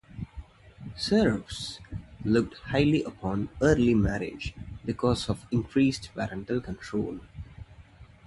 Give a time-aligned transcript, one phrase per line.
[0.97, 1.79] Serfs
[2.25, 7.19] looked highly upon early marriage because of increased parental control.